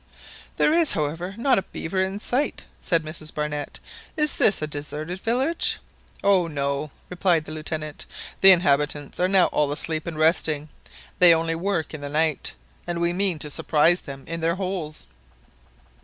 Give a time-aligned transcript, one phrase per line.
[0.57, 3.79] "There is, however, not a beaver in sight," said Mrs Barnett;
[4.17, 5.77] "is this a deserted village?"
[6.23, 8.07] "Oh no," replied the Lieutenant,
[8.39, 10.69] "the inhabitants are now all asleep and resting;
[11.19, 12.55] they only work in the night,
[12.87, 15.05] and we mean to surprise them in their holes."